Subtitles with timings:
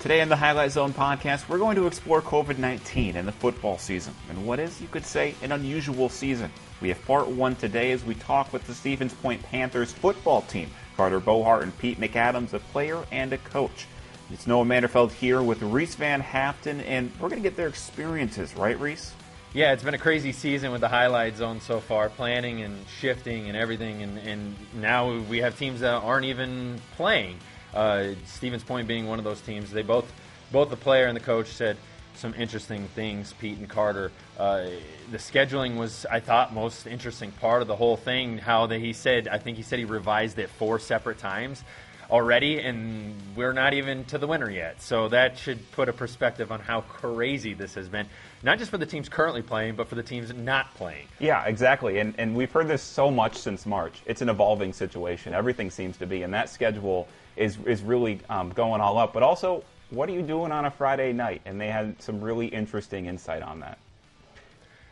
[0.00, 3.78] Today in the Highlight Zone podcast, we're going to explore COVID 19 and the football
[3.78, 6.52] season, and what is, you could say, an unusual season.
[6.80, 10.70] We have part one today as we talk with the Stevens Point Panthers football team,
[10.96, 13.88] Carter Bohart and Pete McAdams, a player and a coach.
[14.30, 18.54] It's Noah Manderfeld here with Reese Van Haften, and we're going to get their experiences,
[18.54, 19.14] right, Reese?
[19.52, 23.48] Yeah, it's been a crazy season with the highlight zone so far, planning and shifting
[23.48, 27.38] and everything, and, and now we have teams that aren't even playing.
[27.74, 29.70] Uh, Stevens Point being one of those teams.
[29.70, 30.10] They both,
[30.52, 31.76] both the player and the coach said
[32.14, 33.32] some interesting things.
[33.34, 34.10] Pete and Carter.
[34.38, 34.66] Uh,
[35.10, 38.38] the scheduling was, I thought, most interesting part of the whole thing.
[38.38, 41.62] How that he said, I think he said he revised it four separate times
[42.10, 44.80] already, and we're not even to the winter yet.
[44.80, 48.06] So that should put a perspective on how crazy this has been,
[48.42, 51.06] not just for the teams currently playing, but for the teams not playing.
[51.18, 51.98] Yeah, exactly.
[51.98, 54.00] And and we've heard this so much since March.
[54.06, 55.34] It's an evolving situation.
[55.34, 57.08] Everything seems to be, and that schedule
[57.38, 59.12] is is really um, going all up.
[59.12, 61.42] But also, what are you doing on a Friday night?
[61.44, 63.78] And they had some really interesting insight on that.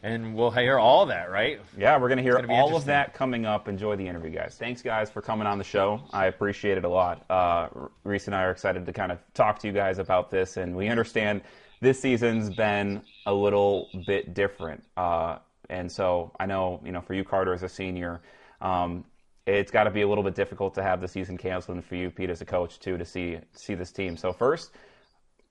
[0.02, 1.60] And we'll hear all that, right?
[1.76, 3.66] Yeah, we're going to hear all of that coming up.
[3.66, 4.54] Enjoy the interview, guys.
[4.56, 6.00] Thanks, guys, for coming on the show.
[6.12, 7.24] I appreciate it a lot.
[7.28, 7.68] Uh,
[8.04, 10.76] Reese and I are excited to kind of talk to you guys about this, and
[10.76, 11.40] we understand
[11.80, 14.84] this season's been a little bit different.
[14.96, 15.38] Uh,
[15.70, 18.20] and so I know, you know, for you, Carter, as a senior,
[18.60, 19.04] um,
[19.46, 21.94] it's got to be a little bit difficult to have the season canceled, and for
[21.94, 24.16] you, Pete, as a coach, too, to see see this team.
[24.16, 24.72] So first,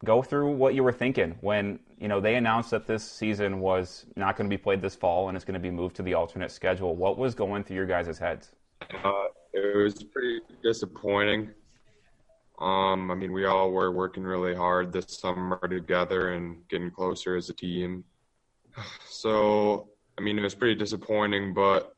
[0.04, 4.06] go through what you were thinking when you know they announced that this season was
[4.16, 6.14] not going to be played this fall and it's going to be moved to the
[6.14, 6.96] alternate schedule.
[6.96, 8.52] What was going through your guys' heads?
[8.82, 11.50] Uh, it was pretty disappointing.
[12.60, 17.36] Um, I mean, we all were working really hard this summer together and getting closer
[17.36, 18.04] as a team.
[19.10, 19.88] So,
[20.20, 21.95] I mean, it was pretty disappointing, but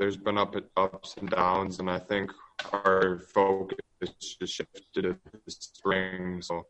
[0.00, 2.32] there's been up ups and downs, and I think
[2.72, 3.78] our focus
[4.40, 6.40] just shifted to the spring.
[6.40, 6.66] So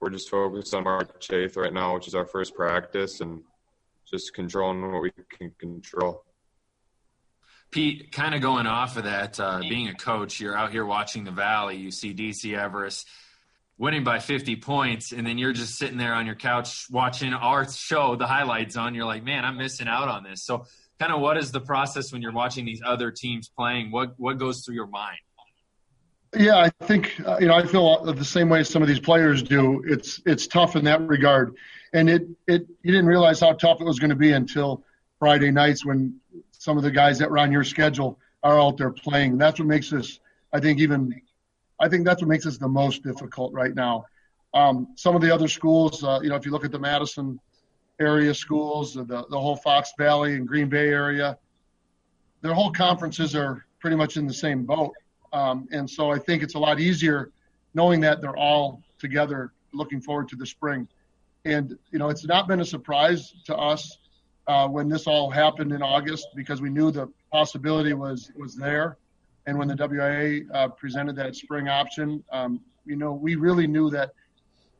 [0.00, 3.42] we're just focused on March 8th right now, which is our first practice, and
[4.04, 6.24] just controlling what we can control.
[7.70, 11.22] Pete, kind of going off of that, uh, being a coach, you're out here watching
[11.22, 11.76] the Valley.
[11.76, 13.06] You see DC Everest
[13.78, 17.70] winning by 50 points, and then you're just sitting there on your couch watching our
[17.70, 18.96] show, the Highlight Zone.
[18.96, 20.44] You're like, man, I'm missing out on this.
[20.44, 20.66] So
[21.00, 23.90] kind of what is the process when you're watching these other teams playing?
[23.90, 25.18] What what goes through your mind?
[26.36, 29.42] Yeah, I think uh, you know I feel the same way some of these players
[29.42, 29.82] do.
[29.86, 31.56] It's it's tough in that regard,
[31.92, 34.84] and it it you didn't realize how tough it was going to be until
[35.18, 36.20] Friday nights when
[36.52, 39.38] some of the guys that were on your schedule are out there playing.
[39.38, 40.20] That's what makes this,
[40.52, 41.20] I think, even
[41.80, 44.04] I think that's what makes this the most difficult right now.
[44.52, 47.38] Um, some of the other schools, uh, you know, if you look at the Madison
[48.00, 51.38] area schools, the, the whole Fox Valley and Green Bay area,
[52.40, 54.92] their whole conferences are pretty much in the same boat.
[55.32, 57.30] Um, and so I think it's a lot easier
[57.74, 60.88] knowing that they're all together looking forward to the spring.
[61.44, 63.98] And, you know, it's not been a surprise to us
[64.46, 68.96] uh, when this all happened in August because we knew the possibility was, was there.
[69.46, 73.90] And when the WIAA uh, presented that spring option, um, you know, we really knew
[73.90, 74.10] that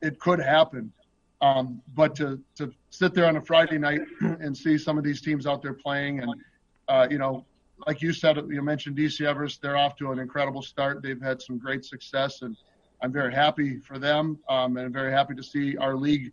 [0.02, 0.92] it could happen.
[1.43, 5.21] Um, but to, to sit there on a Friday night and see some of these
[5.21, 6.34] teams out there playing, and
[6.89, 7.47] uh, you know,
[7.87, 11.03] like you said, you mentioned DC Everest, they're off to an incredible start.
[11.03, 12.56] They've had some great success, and
[13.03, 16.33] I'm very happy for them, um, and I'm very happy to see our league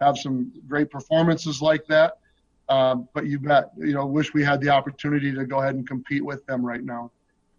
[0.00, 2.18] have some great performances like that.
[2.68, 5.86] Um, but you bet, you know, wish we had the opportunity to go ahead and
[5.86, 7.10] compete with them right now.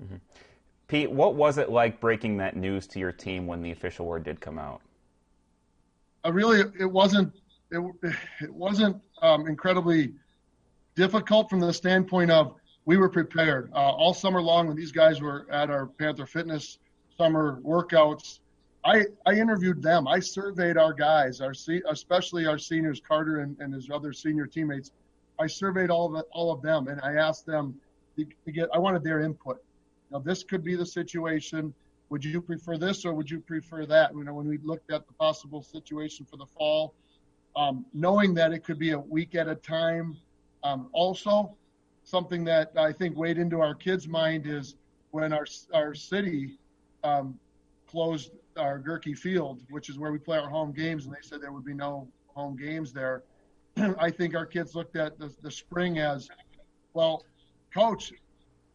[0.04, 0.16] Mm-hmm.
[0.88, 4.24] Pete, what was it like breaking that news to your team when the official word
[4.24, 4.82] did come out?
[6.24, 7.34] I really, it wasn't,
[7.72, 7.80] it,
[8.42, 10.14] it wasn't um, incredibly
[10.96, 15.22] difficult from the standpoint of we were prepared uh, all summer long when these guys
[15.22, 16.80] were at our Panther Fitness
[17.18, 18.40] summer workouts.
[18.84, 20.08] I, I interviewed them.
[20.08, 21.54] I surveyed our guys, our
[21.90, 24.92] especially our seniors, Carter and, and his other senior teammates.
[25.40, 27.76] I surveyed all of all of them, and I asked them
[28.18, 28.70] to, to get.
[28.74, 29.58] I wanted their input.
[30.12, 31.74] Now, this could be the situation
[32.10, 34.14] would you prefer this or would you prefer that?
[34.14, 36.94] You know, when we looked at the possible situation for the fall,
[37.56, 40.18] um, knowing that it could be a week at a time.
[40.64, 41.56] Um, also,
[42.04, 44.76] something that I think weighed into our kids' mind is
[45.12, 46.60] when our our city
[47.04, 47.40] um,
[47.88, 51.42] closed our Goerke Field, which is where we play our home games, and they said
[51.42, 53.24] there would be no home games there.
[54.00, 56.30] I think our kids looked at the, the spring as,
[56.94, 57.24] well,
[57.74, 58.12] coach,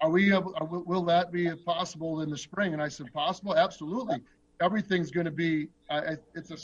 [0.00, 0.55] are we able,
[0.87, 2.73] will that be possible in the spring?
[2.73, 4.20] And I said, possible, absolutely.
[4.61, 5.69] Everything's going to be.
[5.91, 6.56] Uh, it's a.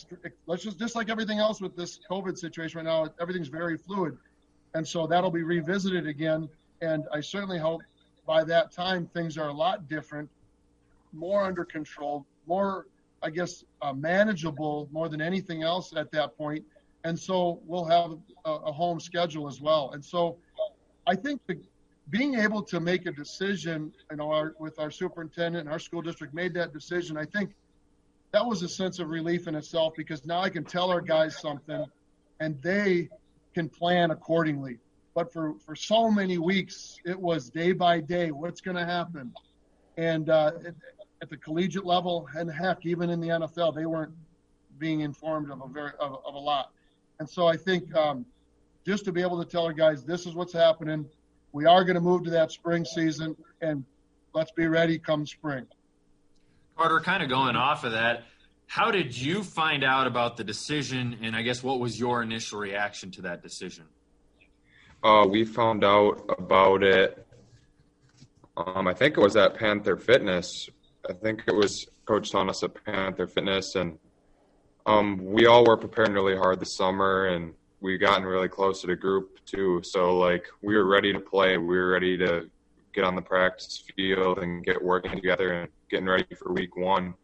[0.47, 3.09] Let's just just like everything else with this COVID situation right now.
[3.21, 4.17] Everything's very fluid,
[4.75, 6.49] and so that'll be revisited again.
[6.83, 7.83] And I certainly hope
[8.27, 10.31] by that time things are a lot different,
[11.13, 12.87] more under control, more
[13.23, 16.65] I guess, uh, manageable more than anything else at that point.
[17.05, 18.13] And so we'll have
[18.45, 19.91] a, a home schedule as well.
[19.93, 20.37] And so
[21.07, 21.59] I think the,
[22.11, 26.03] being able to make a decision, you know, our, with our superintendent and our school
[26.03, 27.17] district made that decision.
[27.17, 27.55] I think
[28.33, 31.39] that was a sense of relief in itself because now I can tell our guys
[31.41, 31.85] something,
[32.41, 33.09] and they
[33.55, 34.79] can plan accordingly.
[35.15, 38.31] But for for so many weeks, it was day by day.
[38.31, 39.33] What's going to happen?
[39.97, 40.53] And uh,
[41.21, 44.15] at the collegiate level, and heck, even in the NFL, they weren't
[44.79, 46.71] being informed of a very of, of a lot.
[47.19, 48.25] And so I think um,
[48.87, 51.07] just to be able to tell our guys, this is what's happening
[51.53, 53.85] we are going to move to that spring season, and
[54.35, 55.67] let's be ready come spring.
[56.77, 58.25] Carter, kind of going off of that,
[58.67, 62.61] how did you find out about the decision, and I guess what was your initial
[62.61, 63.85] reaction to that decision?
[65.03, 67.27] Uh, we found out about it.
[68.57, 70.71] Um, I think it was at Panther Fitness.
[71.09, 73.99] I think it was Coach telling us at Panther Fitness, and
[74.87, 78.87] um, we all were preparing really hard this summer, and we gotten really close to
[78.87, 79.81] the group too.
[79.83, 81.57] So like we were ready to play.
[81.57, 82.51] We were ready to
[82.95, 87.15] get on the practice field and get working together and getting ready for week one.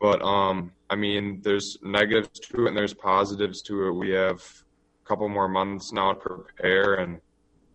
[0.00, 3.92] But um, I mean, there's negatives to it and there's positives to it.
[3.92, 7.20] We have a couple more months now to prepare, and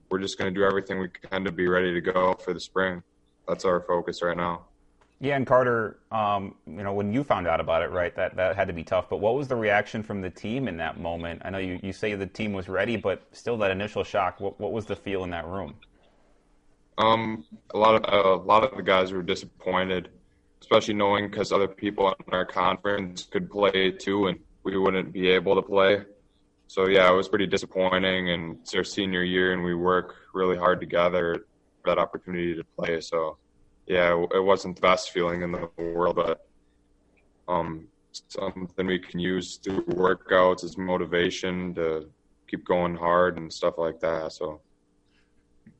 [0.09, 2.59] we're just going to do everything we can to be ready to go for the
[2.59, 3.01] spring.
[3.47, 4.68] That's our focus right now.
[5.21, 8.55] Yeah, and Carter, um, you know, when you found out about it, right, that, that
[8.55, 9.09] had to be tough.
[9.09, 11.41] But what was the reaction from the team in that moment?
[11.43, 14.39] I know you, you say the team was ready, but still that initial shock.
[14.39, 15.75] What, what was the feel in that room?
[16.97, 17.43] Um,
[17.73, 20.09] a lot of a lot of the guys were disappointed,
[20.61, 25.29] especially knowing because other people in our conference could play too, and we wouldn't be
[25.29, 26.03] able to play.
[26.67, 28.29] So yeah, it was pretty disappointing.
[28.29, 31.45] And it's our senior year, and we work really hard together
[31.81, 33.01] for that opportunity to play.
[33.01, 33.37] So
[33.89, 36.47] yeah, it wasn't the best feeling in the world, but
[37.47, 37.87] um,
[38.27, 42.07] something we can use through workouts as motivation to
[42.47, 44.31] keep going hard and stuff like that.
[44.31, 44.61] So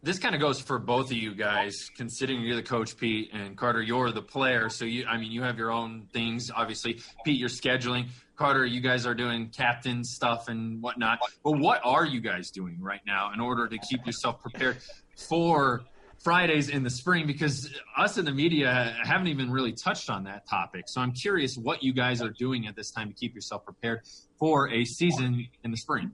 [0.01, 3.56] this kind of goes for both of you guys, considering you're the coach, Pete, and
[3.56, 4.69] Carter, you're the player.
[4.69, 7.01] So you, I mean, you have your own things, obviously.
[7.23, 8.07] Pete, you're scheduling.
[8.35, 11.19] Carter, you guys are doing captain stuff and whatnot.
[11.44, 14.77] But what are you guys doing right now in order to keep yourself prepared
[15.15, 15.83] for
[16.19, 20.48] Fridays in the spring because us in the media haven't even really touched on that
[20.48, 20.89] topic.
[20.89, 24.01] So I'm curious what you guys are doing at this time to keep yourself prepared
[24.38, 26.12] for a season in the spring.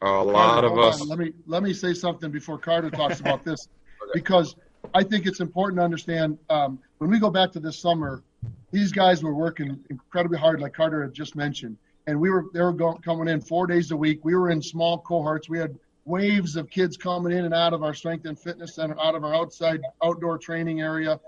[0.00, 1.00] A lot Carter, of us.
[1.00, 1.08] On.
[1.08, 3.68] Let me let me say something before Carter talks about this,
[4.14, 4.56] because
[4.94, 8.22] I think it's important to understand um, when we go back to this summer,
[8.70, 12.60] these guys were working incredibly hard, like Carter had just mentioned, and we were they
[12.60, 14.20] were going, coming in four days a week.
[14.24, 15.48] We were in small cohorts.
[15.48, 18.98] We had waves of kids coming in and out of our strength and fitness center,
[19.00, 21.18] out of our outside outdoor training area.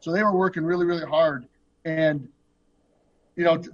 [0.00, 1.46] So they were working really, really hard.
[1.84, 2.28] And,
[3.36, 3.70] you know, to,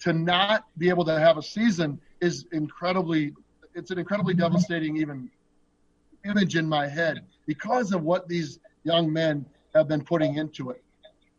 [0.00, 3.32] to not be able to have a season is incredibly,
[3.74, 5.30] it's an incredibly devastating even
[6.24, 9.44] image in my head because of what these young men
[9.74, 10.82] have been putting into it.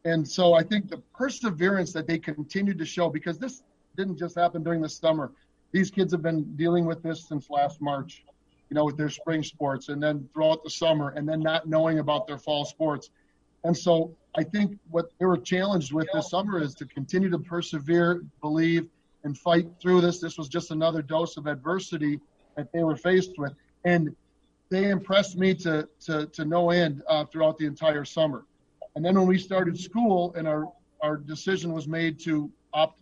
[0.06, 3.64] And so I think the perseverance that they continued to show, because this
[3.96, 5.32] didn't just happen during the summer.
[5.72, 8.24] These kids have been dealing with this since last March
[8.70, 12.00] you know, with their spring sports and then throughout the summer and then not knowing
[12.00, 13.10] about their fall sports.
[13.64, 17.40] And so I think what they were challenged with this summer is to continue to
[17.40, 18.88] persevere, believe,
[19.24, 20.20] and fight through this.
[20.20, 22.20] This was just another dose of adversity
[22.56, 23.54] that they were faced with.
[23.86, 24.16] And
[24.70, 28.46] they impressed me to, to, to no end uh, throughout the entire summer.
[28.96, 30.72] And then when we started school and our,
[31.02, 33.00] our decision was made to opt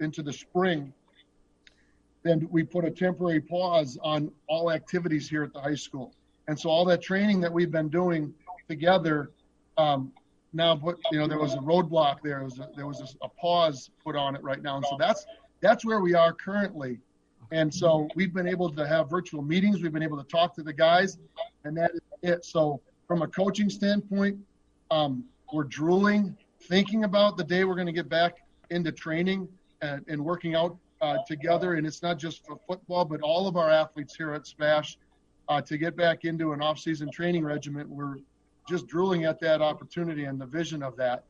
[0.00, 0.92] into the spring,
[2.22, 6.14] then we put a temporary pause on all activities here at the high school.
[6.48, 8.34] And so all that training that we've been doing
[8.68, 9.30] together,
[9.78, 10.12] um,
[10.52, 12.44] now put you know there was a roadblock there.
[12.44, 15.24] Was a, there was a, a pause put on it right now, and so that's
[15.60, 16.98] that's where we are currently.
[17.52, 19.82] And so we've been able to have virtual meetings.
[19.82, 21.18] We've been able to talk to the guys,
[21.64, 22.44] and that is it.
[22.44, 24.38] So from a coaching standpoint,
[24.90, 28.36] um, we're drooling, thinking about the day we're going to get back
[28.70, 29.48] into training
[29.82, 33.56] and, and working out uh, together, and it's not just for football, but all of
[33.56, 34.98] our athletes here at SPASH
[35.48, 37.88] uh, to get back into an off-season training regiment.
[37.88, 38.16] We're
[38.68, 41.24] just drooling at that opportunity and the vision of that.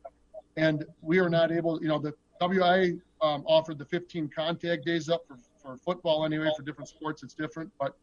[0.56, 5.08] And we are not able, you know, the WIAA um, offered the 15 contact days
[5.08, 6.50] up for, for football anyway.
[6.54, 7.70] For different sports, it's different.
[7.80, 7.96] But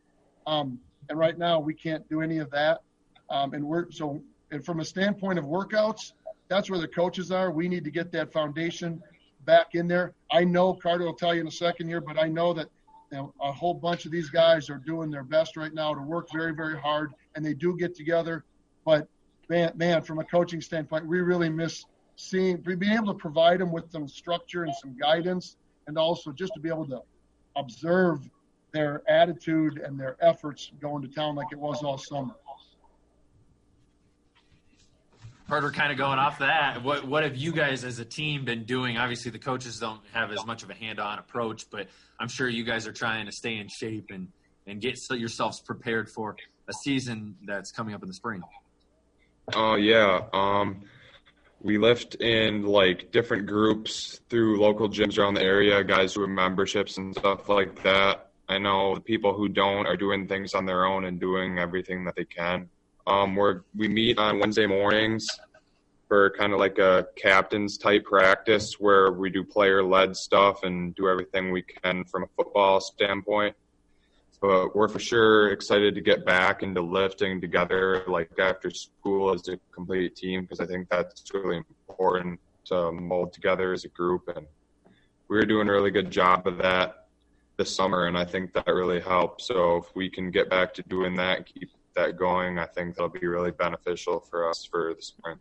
[0.47, 2.81] um, and right now we can't do any of that.
[3.29, 4.21] Um, and we're so
[4.51, 6.13] and from a standpoint of workouts,
[6.47, 7.51] that's where the coaches are.
[7.51, 9.03] We need to get that foundation
[9.49, 10.13] back in there.
[10.31, 12.69] I know Carter will tell you in a second here, but I know that
[13.11, 16.01] you know, a whole bunch of these guys are doing their best right now to
[16.01, 18.45] work very, very hard, and they do get together.
[18.85, 19.07] But
[19.49, 23.71] man, man, from a coaching standpoint, we really miss seeing, being able to provide them
[23.71, 27.01] with some structure and some guidance, and also just to be able to
[27.55, 28.29] observe
[28.71, 32.35] their attitude and their efforts going to town like it was all summer.
[35.49, 38.65] Carter, kind of going off that, what what have you guys as a team been
[38.65, 38.97] doing?
[38.97, 41.87] Obviously, the coaches don't have as much of a hand-on approach, but
[42.19, 44.27] I'm sure you guys are trying to stay in shape and
[44.67, 46.35] and get yourselves prepared for
[46.67, 48.43] a season that's coming up in the spring.
[49.55, 50.81] Oh uh, yeah, um,
[51.61, 56.29] we lift in like different groups through local gyms around the area, guys who have
[56.29, 58.29] memberships and stuff like that.
[58.47, 62.15] I know people who don't are doing things on their own and doing everything that
[62.15, 62.69] they can.
[63.09, 65.27] Um, where we meet on Wednesday mornings
[66.07, 70.93] for kind of like a captain's type practice where we do player led stuff and
[70.93, 73.55] do everything we can from a football standpoint.
[74.41, 79.47] But we're for sure excited to get back into lifting together, like after school as
[79.47, 84.27] a complete team, because I think that's really important to mold together as a group.
[84.35, 84.45] And
[85.29, 87.07] we were doing a really good job of that
[87.57, 89.41] this summer, and I think that really helped.
[89.41, 93.09] So if we can get back to doing that, keep that going, I think that'll
[93.09, 95.37] be really beneficial for us for the spring.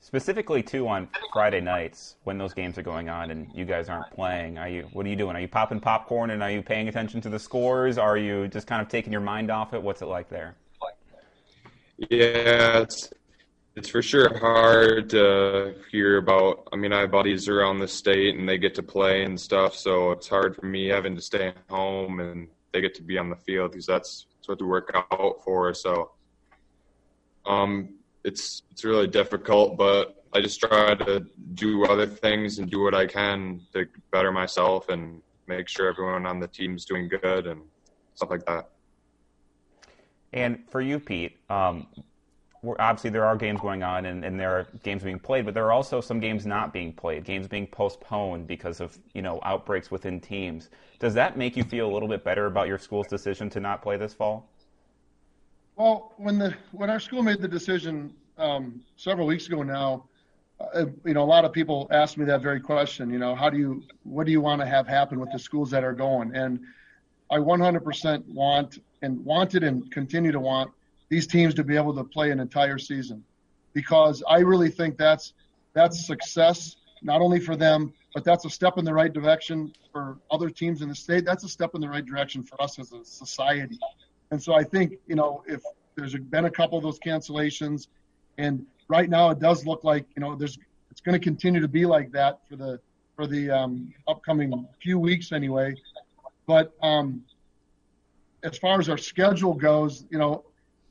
[0.00, 4.10] Specifically, too, on Friday nights when those games are going on and you guys aren't
[4.12, 4.86] playing, are you?
[4.92, 5.34] What are you doing?
[5.34, 7.96] Are you popping popcorn and are you paying attention to the scores?
[7.96, 9.82] Are you just kind of taking your mind off it?
[9.82, 10.56] What's it like there?
[12.10, 13.10] Yeah, it's
[13.76, 16.68] it's for sure hard to hear about.
[16.72, 19.74] I mean, I have buddies around the state and they get to play and stuff,
[19.74, 23.30] so it's hard for me having to stay home and they get to be on
[23.30, 25.72] the field because that's that's what to work out for.
[25.72, 26.12] So,
[27.46, 32.82] um, it's it's really difficult, but I just try to do other things and do
[32.82, 37.46] what I can to better myself and make sure everyone on the team's doing good
[37.46, 37.62] and
[38.14, 38.70] stuff like that.
[40.32, 41.86] And for you, Pete, um,
[42.78, 45.64] obviously there are games going on and, and, there are games being played, but there
[45.64, 49.90] are also some games not being played, games being postponed because of you know outbreaks
[49.90, 50.70] within teams.
[50.98, 53.82] Does that make you feel a little bit better about your school's decision to not
[53.82, 54.48] play this fall?
[55.76, 60.04] Well, when the when our school made the decision um, several weeks ago now,
[60.60, 63.10] uh, you know, a lot of people asked me that very question.
[63.10, 65.70] You know, how do you what do you want to have happen with the schools
[65.70, 66.34] that are going?
[66.34, 66.60] And
[67.30, 70.70] I 100% want and wanted and continue to want
[71.08, 73.24] these teams to be able to play an entire season.
[73.72, 75.34] Because I really think that's
[75.72, 80.18] that's success not only for them but that's a step in the right direction for
[80.30, 81.24] other teams in the state.
[81.24, 83.78] That's a step in the right direction for us as a society.
[84.30, 85.60] And so I think you know if
[85.96, 87.88] there's been a couple of those cancellations
[88.38, 90.58] and right now it does look like you know there's
[90.90, 92.80] it's going to continue to be like that for the
[93.16, 95.74] for the um, upcoming few weeks anyway.
[96.46, 97.24] But um,
[98.44, 100.44] as far as our schedule goes you know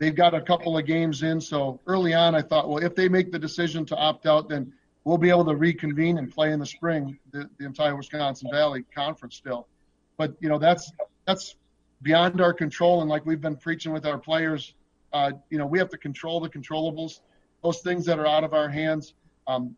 [0.03, 3.07] They've got a couple of games in, so early on I thought, well, if they
[3.07, 4.73] make the decision to opt out, then
[5.05, 8.83] we'll be able to reconvene and play in the spring, the, the entire Wisconsin Valley
[8.93, 9.65] Conference still.
[10.17, 10.91] But you know that's
[11.25, 11.55] that's
[12.01, 14.73] beyond our control, and like we've been preaching with our players,
[15.13, 17.21] uh, you know we have to control the controllables,
[17.63, 19.13] those things that are out of our hands.
[19.47, 19.73] Um,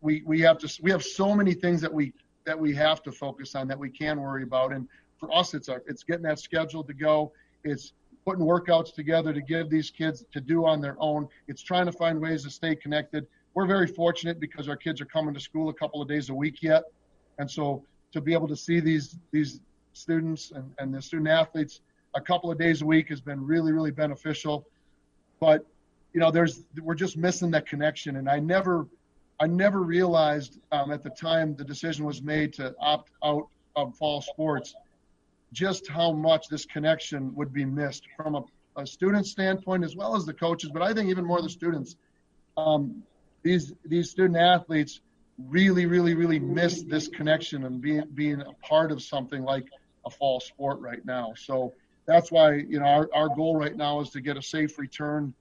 [0.00, 2.14] we we have to we have so many things that we
[2.46, 4.88] that we have to focus on that we can worry about, and
[5.18, 7.32] for us it's our, it's getting that schedule to go.
[7.64, 7.92] It's
[8.26, 11.28] putting workouts together to give these kids to do on their own.
[11.46, 13.26] It's trying to find ways to stay connected.
[13.54, 16.34] We're very fortunate because our kids are coming to school a couple of days a
[16.34, 16.82] week yet,
[17.38, 19.60] and so to be able to see these these
[19.92, 21.80] students and, and the student athletes
[22.14, 24.66] a couple of days a week has been really really beneficial.
[25.40, 25.64] But
[26.12, 28.88] you know, there's we're just missing that connection, and I never
[29.38, 33.94] I never realized um, at the time the decision was made to opt out of
[33.96, 34.74] fall sports
[35.52, 38.44] just how much this connection would be missed from a,
[38.76, 41.96] a student standpoint as well as the coaches, but I think even more the students.
[42.56, 43.02] Um,
[43.42, 45.00] these these student athletes
[45.38, 49.66] really, really, really miss this connection and being being a part of something like
[50.04, 51.34] a fall sport right now.
[51.36, 51.72] So
[52.06, 55.34] that's why you know our, our goal right now is to get a safe return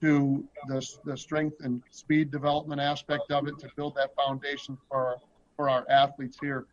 [0.00, 5.06] to the, the strength and speed development aspect of it to build that foundation for
[5.06, 5.16] our,
[5.56, 6.66] for our athletes here.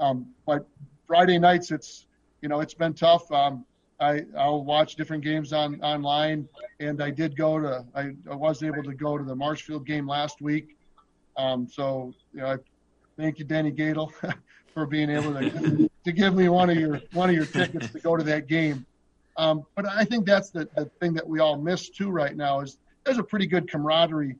[0.00, 0.66] Um, but
[1.06, 2.06] Friday nights, it's
[2.44, 3.32] you know, it's been tough.
[3.32, 3.64] Um,
[3.98, 6.46] I I'll watch different games on online,
[6.78, 10.06] and I did go to I, I was able to go to the Marshfield game
[10.06, 10.76] last week.
[11.38, 12.56] Um, so you know, I
[13.16, 14.12] thank you, Danny Gadel,
[14.74, 17.98] for being able to to give me one of your one of your tickets to
[17.98, 18.84] go to that game.
[19.38, 22.60] Um, but I think that's the, the thing that we all miss too right now
[22.60, 24.36] is there's a pretty good camaraderie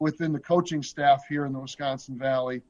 [0.00, 2.62] within the coaching staff here in the Wisconsin Valley,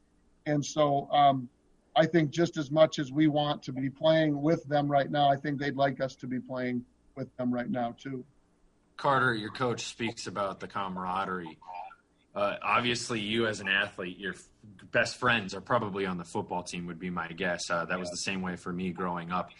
[0.44, 1.48] and so um,
[1.96, 5.30] I think just as much as we want to be playing with them right now,
[5.30, 6.84] I think they'd like us to be playing
[7.16, 8.24] with them right now too.
[8.96, 11.58] Carter, your coach speaks about the camaraderie.
[12.34, 14.34] Uh, obviously, you as an athlete, your
[14.90, 16.86] best friends are probably on the football team.
[16.86, 17.70] Would be my guess.
[17.70, 19.50] Uh, that was the same way for me growing up.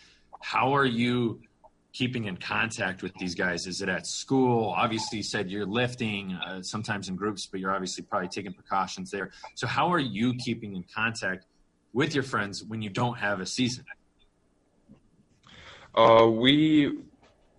[0.40, 1.40] How are you
[1.92, 3.66] keeping in contact with these guys?
[3.66, 4.74] Is it at school?
[4.76, 9.10] Obviously, you said you're lifting uh, sometimes in groups, but you're obviously probably taking precautions
[9.10, 9.30] there.
[9.54, 11.46] So, how are you keeping in contact
[11.94, 13.86] with your friends when you don't have a season?
[15.94, 16.98] Uh, we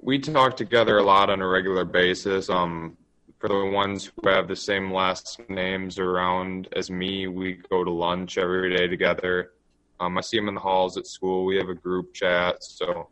[0.02, 2.50] we talk together a lot on a regular basis.
[2.50, 2.98] Um,
[3.40, 7.92] for the ones who have the same last names around as me, we go to
[7.92, 9.52] lunch every day together.
[10.00, 11.46] Um, I see them in the halls at school.
[11.46, 13.10] We have a group chat, so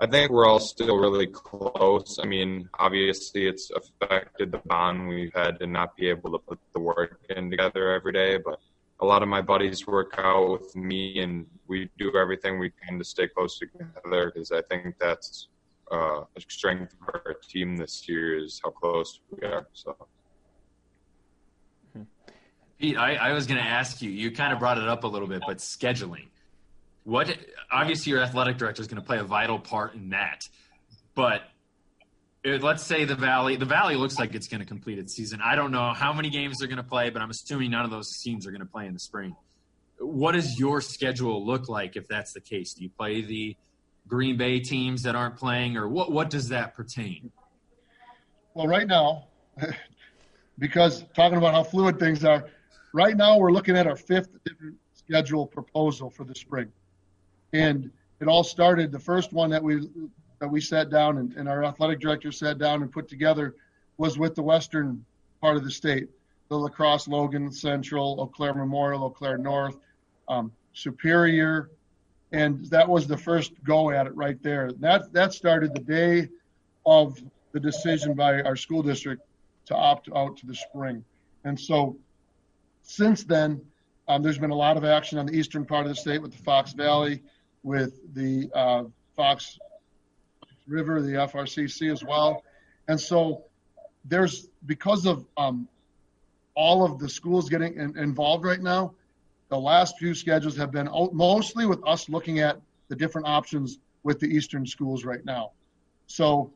[0.00, 2.18] I think we're all still really close.
[2.20, 6.58] I mean, obviously, it's affected the bond we've had to not be able to put
[6.72, 8.58] the work in together every day, but
[9.02, 12.98] a lot of my buddies work out with me, and we do everything we can
[12.98, 15.48] to stay close together because I think that's
[15.90, 19.66] uh, a strength of our team this year is how close we are.
[19.72, 19.96] So.
[22.78, 24.10] Pete, I, I was going to ask you.
[24.10, 26.28] You kind of brought it up a little bit, but scheduling.
[27.02, 27.36] What
[27.72, 30.48] obviously your athletic director is going to play a vital part in that,
[31.16, 31.42] but
[32.44, 33.56] it, let's say the Valley.
[33.56, 35.40] The Valley looks like it's going to complete its season.
[35.42, 37.90] I don't know how many games they're going to play, but I'm assuming none of
[37.90, 39.36] those teams are going to play in the spring.
[39.98, 42.74] What does your schedule look like if that's the case?
[42.74, 43.56] Do you play the
[44.08, 46.10] Green Bay teams that aren't playing, or what?
[46.10, 47.30] What does that pertain?
[48.54, 49.28] Well, right now,
[50.58, 52.48] because talking about how fluid things are,
[52.92, 54.28] right now we're looking at our fifth
[54.94, 56.72] schedule proposal for the spring,
[57.52, 58.90] and it all started.
[58.90, 59.88] The first one that we
[60.42, 63.54] that we sat down and, and, our athletic director sat down and put together
[63.96, 65.04] was with the western
[65.40, 66.08] part of the state,
[66.48, 69.78] the La Crosse Logan Central, Eau Claire Memorial, Eau Claire North,
[70.28, 71.70] um, Superior,
[72.32, 74.72] and that was the first go at it right there.
[74.80, 76.28] That that started the day
[76.86, 77.22] of
[77.52, 79.22] the decision by our school district
[79.66, 81.04] to opt out to the spring,
[81.44, 81.96] and so
[82.82, 83.60] since then.
[84.08, 86.32] Um, there's been a lot of action on the eastern part of the state with
[86.32, 87.22] the Fox Valley,
[87.62, 88.82] with the uh,
[89.14, 89.58] Fox
[90.72, 92.42] River, the FRCC as well.
[92.88, 93.44] And so
[94.04, 95.68] there's because of um,
[96.54, 98.94] all of the schools getting in, involved right now,
[99.48, 104.18] the last few schedules have been mostly with us looking at the different options with
[104.18, 105.52] the Eastern schools right now.
[106.06, 106.52] So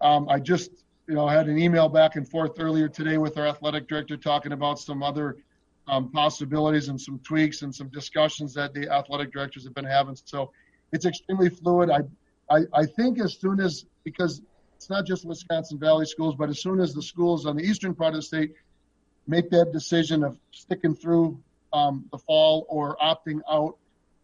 [0.00, 0.70] um, I just
[1.08, 4.52] you know had an email back and forth earlier today with our athletic director talking
[4.52, 5.38] about some other
[5.88, 10.16] um, possibilities and some tweaks and some discussions that the athletic directors have been having.
[10.24, 10.50] So
[10.92, 11.90] it's extremely fluid.
[11.90, 12.00] I
[12.50, 14.40] I, I think as soon as because
[14.76, 17.94] it's not just Wisconsin Valley schools, but as soon as the schools on the eastern
[17.94, 18.54] part of the state
[19.26, 21.40] make that decision of sticking through
[21.72, 23.76] um, the fall or opting out,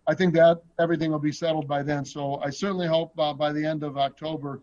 [0.06, 2.04] I think that everything will be settled by then.
[2.04, 4.60] So I certainly hope uh, by the end of October,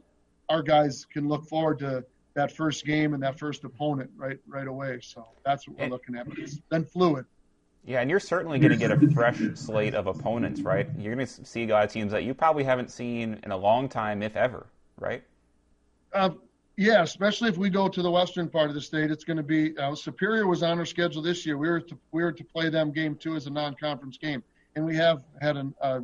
[0.47, 4.67] our guys can look forward to that first game and that first opponent right right
[4.67, 4.99] away.
[5.01, 6.29] So that's what we're looking at.
[6.29, 7.25] But it's then fluid.
[7.85, 10.87] Yeah, and you're certainly going to get a fresh slate of opponents, right?
[10.97, 13.57] You're going to see a lot of teams that you probably haven't seen in a
[13.57, 14.67] long time, if ever,
[14.99, 15.23] right?
[16.13, 16.31] Uh,
[16.77, 19.43] yeah, especially if we go to the western part of the state, it's going to
[19.43, 21.57] be uh, Superior was on our schedule this year.
[21.57, 24.43] We were to we were to play them game two as a non-conference game,
[24.75, 25.99] and we have had an, uh,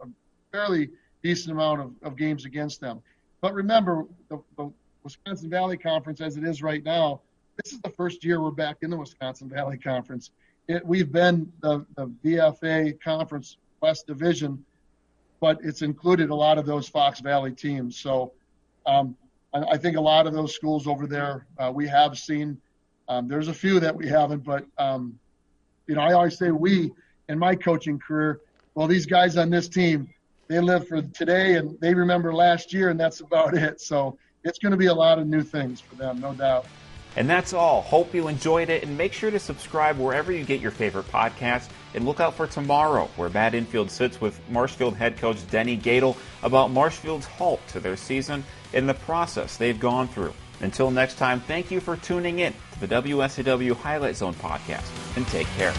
[0.00, 0.06] a
[0.52, 0.90] fairly
[1.22, 3.02] decent amount of, of games against them.
[3.40, 7.22] But remember, the, the Wisconsin Valley Conference, as it is right now,
[7.62, 10.30] this is the first year we're back in the Wisconsin Valley Conference
[10.70, 14.64] it, we've been the, the VFA Conference West Division,
[15.40, 17.98] but it's included a lot of those Fox Valley teams.
[17.98, 18.32] So
[18.86, 19.16] um,
[19.52, 22.60] I, I, think a lot of those schools over there uh, we have seen.
[23.08, 25.18] Um, there's a few that we haven't, but um,
[25.88, 26.92] you know I always say we
[27.28, 28.40] in my coaching career.
[28.74, 30.08] Well, these guys on this team,
[30.46, 33.80] they live for today and they remember last year, and that's about it.
[33.80, 36.66] So it's going to be a lot of new things for them, no doubt.
[37.16, 37.82] And that's all.
[37.82, 41.68] Hope you enjoyed it, and make sure to subscribe wherever you get your favorite podcast.
[41.92, 46.16] And look out for tomorrow, where Matt Infield sits with Marshfield head coach Denny Gadel
[46.42, 50.32] about Marshfield's halt to their season and the process they've gone through.
[50.60, 55.26] Until next time, thank you for tuning in to the WSAW Highlight Zone podcast, and
[55.28, 55.74] take care.